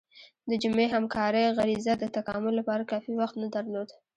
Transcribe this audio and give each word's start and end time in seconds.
د 0.49 0.51
جمعي 0.61 0.87
همکارۍ 0.95 1.45
غریزه 1.57 1.93
د 1.97 2.03
تکامل 2.15 2.53
لپاره 2.59 2.83
کافي 2.91 3.13
وخت 3.17 3.35
نه 3.43 3.47
درلود. 3.55 3.89